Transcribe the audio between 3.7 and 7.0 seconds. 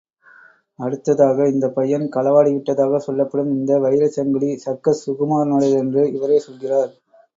வைரச் சங்கிலி சர்க்கஸ் சுகுமாரனுடையதென்று இவரே சொல்கிறார்.